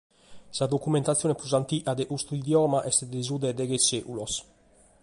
[0.57, 4.33] Sa documentatzione prus antiga de custu idioma est de su de deghe sèculos.